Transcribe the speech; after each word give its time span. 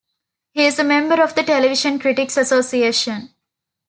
He 0.49 0.65
is 0.65 0.79
a 0.79 0.83
member 0.83 1.21
of 1.21 1.35
the 1.35 1.43
Television 1.43 1.99
Critics 1.99 2.35
Association. 2.35 3.35